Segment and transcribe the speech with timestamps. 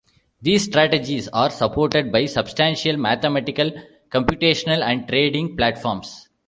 [0.41, 3.71] These strategies are supported by substantial mathematical,
[4.11, 6.27] computational, and trading, platforms.